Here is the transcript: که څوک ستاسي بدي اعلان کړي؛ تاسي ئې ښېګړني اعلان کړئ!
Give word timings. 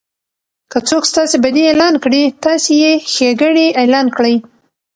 که 0.71 0.77
څوک 0.87 1.03
ستاسي 1.11 1.37
بدي 1.43 1.63
اعلان 1.69 1.93
کړي؛ 2.03 2.23
تاسي 2.43 2.71
ئې 2.83 2.93
ښېګړني 3.13 3.67
اعلان 3.81 4.07
کړئ! 4.17 4.35